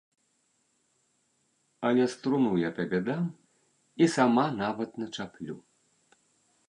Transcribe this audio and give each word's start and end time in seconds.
Але 1.89 2.03
струну 2.13 2.51
я 2.67 2.71
табе 2.79 2.99
дам 3.11 3.23
і 4.07 4.09
сама 4.17 4.47
нават 4.63 4.91
начаплю. 5.05 5.55